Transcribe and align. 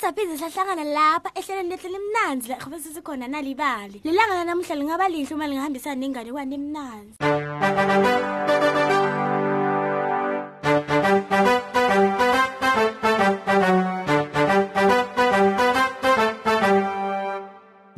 futhi 0.00 0.06
aphize 0.08 0.36
sahlangana 0.38 0.84
lapha 0.84 1.30
ehlelweni 1.38 1.70
lehle 1.70 1.88
limnanzi 1.94 2.48
la 2.48 2.56
khobe 2.56 2.78
sisikhona 2.80 3.28
nalibali. 3.28 4.00
Lelanga 4.04 4.44
namuhla 4.44 4.74
lingaba 4.76 5.08
lihle 5.08 5.34
uma 5.34 5.46
lingahambisana 5.46 6.00
nengane 6.00 6.32
kwani 6.32 6.54
emnanzi. 6.54 7.16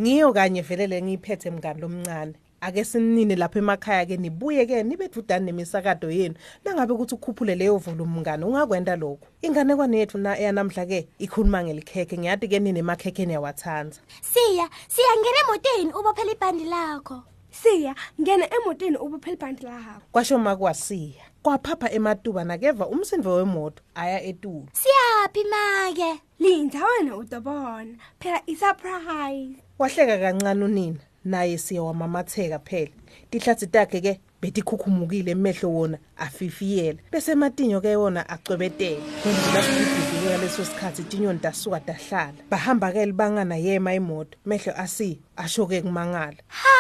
Ngiyo 0.00 0.33
kanye 0.33 0.62
velele 0.62 1.03
ngiyiphethe 1.03 1.50
mngani 1.50 1.80
lomncane. 1.80 2.34
Ake 2.62 2.84
sinine 2.84 3.37
lapha 3.37 3.59
emakhaya 3.59 4.07
ke 4.07 4.16
nibuye 4.16 4.66
ke 4.66 4.83
nibe 4.83 5.09
dudane 5.09 5.45
nemisakado 5.53 6.11
yenu. 6.11 6.34
Nangabe 6.65 6.93
ukuthi 6.93 7.15
ukhuphule 7.15 7.55
leyo 7.55 7.77
volume 7.77 8.20
mngani 8.20 8.45
ungakwenda 8.45 8.97
lokho 8.97 9.27
ingane 9.43 9.77
kwanethu 9.77 10.19
na 10.19 10.37
yanamhla 10.37 10.87
ke 10.87 11.09
ikhuluma 11.19 11.64
ngelikhekhe. 11.64 12.19
Ngiyathi 12.19 12.48
ke 12.48 12.59
nini 12.61 12.78
emakhekheni 12.78 13.33
yawathanza 13.33 14.01
siya 14.20 14.69
siya 14.89 15.12
ngena 15.19 15.39
emotweni 15.45 15.92
ubophela 15.92 16.33
ibhandi 16.33 16.64
lakho. 16.64 17.23
Siya 17.51 17.95
ngena 18.20 18.47
emotweni 18.55 18.97
ubuphela 18.97 19.36
ibhandi 19.36 19.62
lakho. 19.62 20.01
Kwasho 20.12 20.39
makwasiya 20.39 21.25
kwaphapha 21.42 21.91
ematuba 21.91 22.45
nakeva 22.45 22.86
umsindo 22.86 23.34
wemoto 23.34 23.83
aya 23.95 24.23
etulo 24.23 24.67
siyaphi 24.73 25.45
make? 25.51 26.20
Linda 26.39 26.81
wena 26.86 27.17
utobona 27.17 27.95
phela 28.20 28.42
isurprise. 28.47 29.56
Wahleka 29.79 30.19
kancane 30.19 30.64
unina. 30.64 30.98
Naye 31.25 31.59
siya 31.59 31.83
wamamatheka 31.83 32.59
phela. 32.59 32.91
Tihlathi 33.31 33.67
takhe 33.67 34.01
ke 34.01 34.20
betikhukhumukile 34.42 35.31
emehlo 35.31 35.70
wona 35.70 35.98
afifiyela. 36.17 36.98
Bese 37.12 37.34
matinyo 37.34 37.81
ke 37.81 37.97
wona 37.97 38.29
acwebetela 38.29 39.03
kwendlula 39.23 39.62
sidibhike 39.62 40.39
leso 40.42 40.64
sikhathi 40.64 41.03
tinyoni 41.03 41.39
tasuka 41.39 41.81
tahlala. 41.81 42.42
Bahamba 42.51 42.92
ke 42.92 43.06
libangana 43.06 43.56
yema 43.56 43.95
imoto. 43.95 44.39
Mehlo 44.47 44.73
asi 44.77 45.20
ashoke 45.37 45.83
kumangala. 45.83 46.37
Ha 46.48 46.73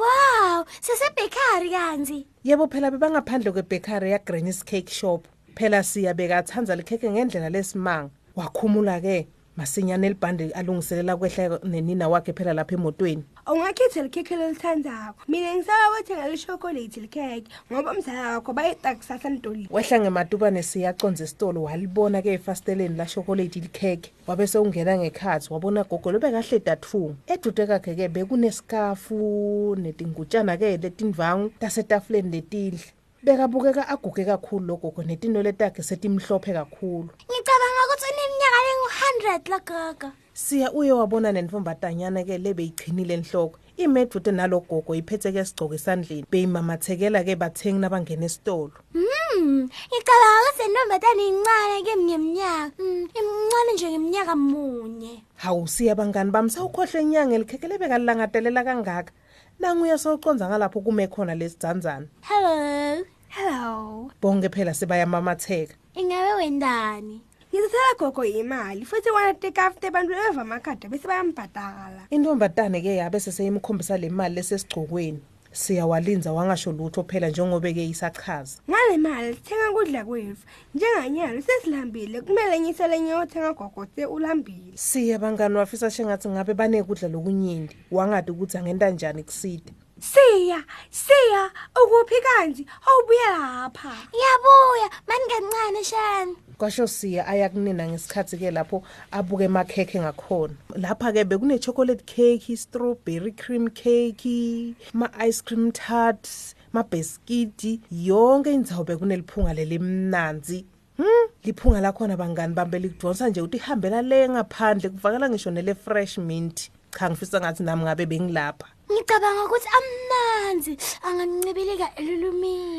wow! 0.00 0.64
Sesebhekari 0.80 1.70
kanzi? 1.70 2.26
Yebo 2.44 2.66
phela 2.68 2.90
bebangaphandle 2.90 3.52
kwebakery 3.52 4.10
ya 4.10 4.18
Granny's 4.18 4.64
Cake 4.64 4.90
Shop. 4.90 5.28
Phela 5.54 5.82
siya 5.82 6.14
bekathanza 6.14 6.76
likheke 6.76 7.10
ngendlela 7.10 7.50
lesimanga. 7.50 8.10
Wakhumula 8.36 9.00
ke 9.00 9.26
masinyane 9.56 10.06
elibhande 10.06 10.50
alungiselela 10.50 11.16
kwehla 11.16 11.58
nenina 11.64 12.08
wakhe 12.08 12.32
phela 12.32 12.52
lapha 12.52 12.74
emotweni. 12.74 13.24
Ungakhetha 13.46 14.02
likhekhe 14.02 14.36
lolithandako 14.36 15.20
mina 15.28 15.54
ngisaba 15.54 15.96
kuthenga 15.96 16.28
lishokolate 16.28 17.00
likhekhe 17.00 17.44
ngoba 17.72 17.92
umzala 17.92 18.30
wakho 18.30 18.52
bayeta 18.52 18.94
kusasa 18.94 19.28
ntolile 19.30 19.68
wehla 19.70 20.00
ngematubane 20.00 20.62
siyaconza 20.62 21.24
esitolo 21.24 21.62
walibona 21.62 22.22
ke 22.22 22.32
efasteleni 22.32 22.96
la 22.96 23.06
chocolate 23.06 23.60
likhekhe. 23.60 24.10
Wabe 24.26 24.46
sewungena 24.46 24.98
ngekhathi 24.98 25.52
wabona 25.52 25.84
gogo 25.84 26.12
lobe 26.12 26.30
kahle 26.30 26.58
dathunga 26.58 27.14
edude 27.26 27.66
kakhe 27.66 27.94
ke 27.94 28.08
bekunesikafu 28.08 29.76
netingutshana 29.76 30.56
ke 30.56 30.76
letindvangu 30.76 31.52
tasetafuleni 31.60 32.30
letidle 32.30 32.80
bekabukeka 33.22 33.88
aguge 33.88 34.24
kakhulu 34.24 34.66
lo 34.66 34.76
gogo 34.76 35.02
netinwele 35.02 35.52
takhe 35.52 35.82
setimhlophe 35.82 36.52
kakhulu. 36.52 37.08
Ngicabanga 37.28 37.80
ukuthi 37.84 38.06
uneminyaka 38.12 38.58
lengu-100 38.66 39.50
lagaga 39.50 40.12
siya 40.34 40.72
uye 40.74 40.92
wabona 40.92 41.32
nenfombatanyana 41.32 42.24
ke 42.26 42.38
lebeyiqhinile 42.38 43.14
enhloko 43.14 43.58
imedude 43.78 44.30
nalogogo 44.34 44.94
iphethe 44.94 45.30
ke 45.32 45.44
sigcoke 45.46 45.74
esandleni 45.78 46.26
beyimamathekela 46.30 47.22
ke 47.24 47.36
bathengi 47.38 47.78
nabangena 47.78 48.26
esitolo 48.26 48.74
Hmm, 48.94 49.66
ngicabanga 49.90 50.40
ukuthi 50.42 50.64
intombatane 50.70 51.22
incane 51.26 51.76
ke 51.86 51.92
ngeminyaka. 51.98 52.74
Hmm, 52.78 53.02
imncane 53.18 53.70
nje 53.74 53.86
ngeminyaka 53.90 54.34
munye. 54.36 55.14
hawu 55.42 55.66
siya 55.66 55.94
bangani 55.94 56.30
bami 56.30 56.50
sawukhohlwe 56.50 57.02
inyanga 57.02 57.34
elikhekhe 57.34 57.68
lebekalilangadelela 57.68 58.64
kangaka 58.64 59.12
nanguye 59.60 59.98
sowuconza 59.98 60.48
ngalapho 60.48 60.80
kume 60.80 61.06
khona 61.06 61.34
lesidzandzana 61.34 62.06
Hello. 62.26 63.04
hello 63.28 64.10
bonke 64.22 64.48
phela 64.50 64.74
sebayamamatheka 64.74 65.74
Ingabe 65.94 66.34
wendani? 66.42 67.22
Ngizithela 67.54 67.94
gogo 67.98 68.24
imali 68.24 68.84
futhi 68.84 69.10
wona 69.10 69.34
tekafute 69.34 69.86
abantu 69.86 70.12
beva 70.14 70.42
amakhadi 70.42 70.88
bese 70.88 71.06
bayambhadala. 71.06 72.02
Intombazane 72.10 72.82
ke 72.82 72.96
yabe 72.96 73.20
seseyimkhombisa 73.20 73.96
le 73.96 74.10
mali 74.10 74.34
lesesigcokweni 74.34 75.20
siyawalinza 75.52 76.32
wangasho 76.32 76.72
lutho 76.72 77.04
phela 77.04 77.28
njengobe 77.28 77.72
ke 77.74 77.86
isachaza. 77.86 78.58
Ngale 78.68 78.98
mali 78.98 79.34
sithenga 79.34 79.72
kudla 79.72 80.04
kwethu. 80.04 80.42
Njenganyalo 80.74 81.42
sesilambile 81.42 82.20
kumele 82.20 82.58
nyisele 82.58 83.00
nyothenga 83.00 83.52
gogo 83.52 83.86
se 83.94 84.06
ulambile. 84.06 84.72
Siya 84.74 85.18
bangani 85.18 85.54
wafisa 85.54 85.90
shengathi 85.90 86.28
ngabe 86.28 86.54
banekudla 86.54 87.08
lokunyindi 87.08 87.76
wangadi 87.90 88.30
ukuthi 88.30 88.58
angenta 88.58 88.90
njani 88.90 89.22
kuside? 89.22 89.72
Siya 90.00 90.64
siya 90.90 91.50
ukuphi 91.82 92.14
kanti 92.22 92.66
awubuye 92.86 93.30
lapha. 93.30 93.94
Ngiyabuya, 94.10 94.90
mani 95.06 95.24
kancane 95.30 95.84
shani. 95.84 96.36
Kwasho 96.58 96.86
siya 96.86 97.26
ayakunina 97.26 97.88
ngesikhathi 97.88 98.38
ke 98.38 98.50
lapho 98.50 98.82
abuke 99.12 99.44
emakhekhe 99.44 100.00
ngakhona. 100.00 100.54
Lapha 100.76 101.12
ke 101.12 101.24
bekune 101.24 101.58
chocolate 101.60 102.06
cake 102.06 102.56
strawberry 102.56 103.32
cream 103.32 103.68
cake 103.68 104.74
ma 104.92 105.08
ice 105.18 105.40
cream 105.40 105.72
tarts 105.72 106.54
mabheskiti 106.72 107.80
yonke 107.90 108.52
indzawo 108.52 108.84
bekuneliphunga 108.84 109.54
lelimnanzi 109.54 110.64
Hmm, 110.96 111.26
liphunga 111.44 111.80
lakhona 111.80 112.16
bangani 112.16 112.54
bambe 112.54 112.78
likudonsa 112.78 113.28
nje 113.28 113.40
uthi 113.40 113.56
ihambela 113.56 114.02
le 114.02 114.28
ngaphandle 114.28 114.88
kuvakala 114.90 115.30
ngisho 115.30 115.50
nele 115.50 115.74
fresh 115.74 116.18
mint. 116.18 116.70
Cha 116.98 117.10
ngifisa 117.10 117.40
ngathi 117.40 117.62
nami 117.62 117.82
ngabe 117.82 118.06
bengilapha. 118.06 118.66
Ngicabanga 118.92 119.44
ukuthi 119.44 119.68
amnanzi 119.78 120.72
angancibilika 121.02 121.86
elulumini. 121.98 122.73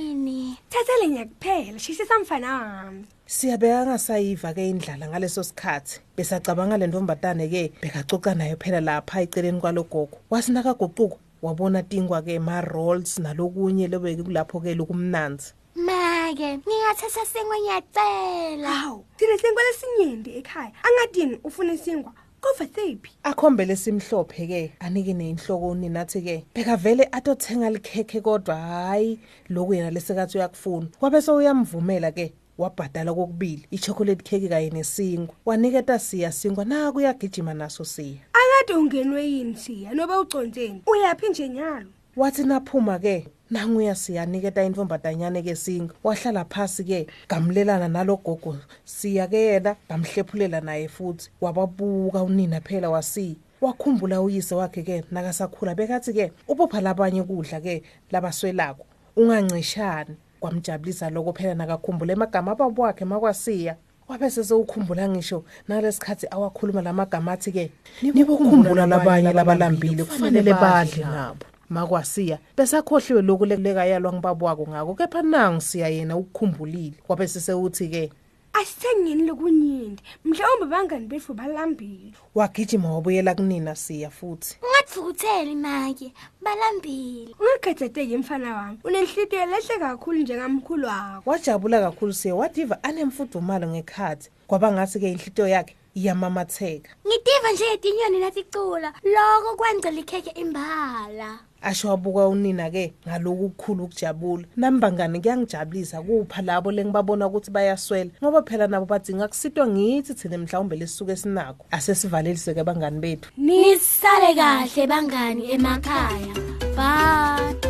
Thathele 0.70 1.08
nyakuphela 1.08 1.80
shishisa 1.80 2.20
mfana 2.20 2.54
wami. 2.54 3.06
Siyabeka 3.26 3.86
ngasayiva 3.86 4.54
ke 4.54 4.70
indlala 4.70 5.08
ngaleso 5.08 5.44
sikhathi. 5.44 6.00
Besacabanga 6.18 6.78
le 6.78 6.88
ntombatane 6.88 7.48
ke 7.48 7.72
bekacoca 7.82 8.36
nayo 8.36 8.56
phela 8.58 8.82
lapha 8.82 9.22
eceleni 9.22 9.62
kwalogogo. 9.62 10.18
Wasinaka 10.30 10.74
goquko 10.74 11.20
wabona 11.42 11.84
tingwa 11.84 12.22
ke 12.22 12.40
ma 12.40 12.62
rolls 12.62 13.20
nalokunye 13.20 13.88
lobe 13.88 14.16
kulapho 14.16 14.60
ke 14.60 14.76
lokumnanzi. 14.76 15.54
Make, 15.76 16.58
ngingathatha 16.58 17.26
singwe 17.26 17.58
ngiyacela. 17.62 18.72
hawu 18.72 19.06
thina 19.18 19.38
sinkwa 19.38 19.64
lesinyenti 19.64 20.38
ekhaya. 20.38 20.72
Angadini 20.84 21.40
ufuna 21.44 21.74
isinkwa 21.74 22.14
kova 22.46 22.68
sephi 22.68 23.12
akhombele 23.24 23.76
simhlophe 23.76 24.48
ke 24.48 24.72
anike 24.80 25.14
nenhloko 25.14 25.70
uninathi 25.74 26.22
ke. 26.22 26.46
Bekavele 26.56 27.10
atothenga 27.12 27.70
likhekhe 27.70 28.22
kodwa 28.22 28.56
hayi 28.56 29.20
lokhu 29.50 29.74
yena 29.74 29.90
lesekathi 29.90 30.38
uyakufuna. 30.38 30.88
Kwabe 31.00 31.22
sewuyamvumela 31.22 32.12
ke 32.12 32.34
wabhadala 32.58 33.14
kokubili 33.14 33.66
ichocolate 33.72 34.24
cake 34.24 34.50
kanye 34.50 34.70
nesingwa 34.70 35.36
waniketa 35.46 36.00
siya 36.00 36.32
singwa 36.32 36.66
naku 36.66 36.98
uyagijima 36.98 37.54
naso 37.54 37.86
siya. 37.86 38.22
Akade 38.34 38.74
ungenwe 38.80 39.26
yini 39.26 39.56
siya 39.56 39.94
nobe 39.94 40.16
ucontseni 40.16 40.82
uyaphi 40.88 41.30
nje 41.30 41.50
nyalo? 41.50 41.90
Wathi 42.16 42.44
naphuma 42.44 43.00
ke 43.00 43.28
nanguya 43.52 43.96
siyaniketa 43.96 44.64
intombatanyane 44.64 45.42
ke 45.42 45.56
singa. 45.56 45.94
Wahlala 46.04 46.46
phasi 46.46 46.84
ke 46.84 47.08
gamlelana 47.30 47.88
nalogogo 47.88 48.58
siya 48.86 49.28
ke 49.28 49.38
yena 49.38 49.76
bamhlephulela 49.90 50.62
naye 50.62 50.88
futhi. 50.88 51.30
Wababuka 51.42 52.24
unina 52.24 52.62
phela 52.62 52.90
wasiya 52.90 53.36
wakhumbula 53.62 54.22
uyise 54.22 54.56
wakhe 54.56 54.84
ke 54.84 55.04
nakasakhula 55.12 55.76
bekathi 55.76 56.14
ke 56.14 56.32
ubopha 56.48 56.82
labanye 56.82 57.24
kudla 57.24 57.62
ke 57.62 57.84
labaswelako. 58.12 58.86
Ungancishani 59.16 60.16
kwamjabulisa 60.40 61.10
lokho 61.10 61.34
phela 61.34 61.54
nakakhumbula 61.56 62.14
emagama 62.14 62.52
ababo 62.52 62.82
wakhe 62.82 63.06
makwasiya. 63.06 63.76
Wabe 64.08 64.30
sesewukhumbula 64.30 65.10
ngisho 65.10 65.44
nalesikhathi 65.68 66.28
awakhuluma 66.32 66.82
lamagama 66.82 67.32
athi 67.32 67.52
ke 67.52 67.72
nibokhumbula 68.02 68.86
labanye 68.86 69.34
labalambile 69.34 70.04
kufanele 70.04 70.54
badle 70.54 71.04
nabo 71.04 71.46
makwasiya. 71.70 72.40
Besakhohliwe 72.58 73.22
lokhu 73.22 73.46
lekayalwa 73.46 74.14
ngibaba 74.14 74.46
wako 74.46 74.68
ngako 74.70 74.94
kepha 74.96 75.22
nangu 75.22 75.62
siya 75.62 75.88
yena 75.90 76.18
ukukhumbulile. 76.18 76.94
Kwabe 77.08 77.28
sesewuthi 77.28 77.88
ke 77.88 78.12
asithengeni 78.56 79.28
lokunyindi 79.28 80.04
mhlawumbe 80.26 80.66
bangani 80.66 81.08
bethu 81.08 81.34
balambile. 81.34 82.14
Wagijima 82.36 82.94
wabuyela 82.94 83.36
kunina 83.36 83.76
siya 83.76 84.10
futhi. 84.10 84.58
Ungathukutheli 84.64 85.56
make, 85.56 86.14
balambile. 86.42 87.36
ungakhathateki 87.40 88.18
mfana 88.18 88.56
wami 88.56 88.80
unenhlitiyo 88.84 89.46
lehle 89.46 89.80
kakhulu 89.80 90.20
njengamkhulu 90.20 90.88
wakho. 90.88 91.30
Wajabula 91.30 91.82
kakhulu 91.82 92.14
siya 92.14 92.36
wadiva 92.36 92.84
anemfudumalo 92.84 93.68
ngekhathi. 93.68 94.30
Kwaba 94.48 94.72
ngathi 94.72 95.00
ke 95.00 95.12
inhlitiyo 95.12 95.48
yakhe 95.48 95.76
iyamamatheka. 95.96 96.90
Ngitiva 97.08 97.52
nje 97.52 97.74
etinyoni 97.74 98.20
naticula, 98.20 98.94
lokho 99.04 99.56
kwangcela 99.56 100.00
ikhekhe 100.00 100.30
imbala. 100.30 101.40
Asho 101.62 101.90
wabuka 101.90 102.28
unina-ke 102.28 102.94
ngaloku 103.08 103.50
kukhulu 103.50 103.84
ukujabula. 103.84 104.46
Nami 104.56 104.80
bangani 104.80 105.20
kuyangijabulisa 105.20 106.02
kupha 106.02 106.42
labo 106.42 106.72
lengibabona 106.72 107.28
ukuthi 107.28 107.52
bayaswela 107.52 108.12
ngoba 108.24 108.42
phela 108.42 108.68
nabo 108.68 108.86
badinga 108.86 109.28
kusitwa 109.28 109.68
ngithi 109.68 110.14
thina 110.14 110.38
mhlawumbe 110.38 110.76
lesisuke 110.76 111.16
sinakho. 111.16 111.66
Asesivalelise-ke 111.72 112.64
bangani 112.64 113.00
bethu. 113.00 113.30
Nisale 113.38 114.36
kahle 114.36 114.88
bangani 114.88 115.52
emakhaya. 115.52 116.34
Bye. 116.76 117.65